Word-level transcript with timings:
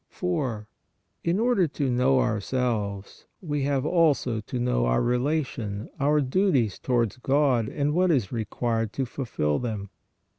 4. 0.09 0.67
In 1.23 1.39
order 1.39 1.67
to 1.67 1.91
know 1.91 2.19
ourselves, 2.21 3.27
we 3.39 3.65
have 3.65 3.85
also 3.85 4.41
to 4.41 4.57
know 4.57 4.87
our 4.87 4.99
relation, 5.03 5.91
our 5.99 6.21
duties 6.21 6.79
towards 6.79 7.17
God 7.17 7.69
and 7.69 7.93
what 7.93 8.09
is 8.09 8.31
required 8.31 8.93
to 8.93 9.05
fulfil 9.05 9.59
them. 9.59 9.91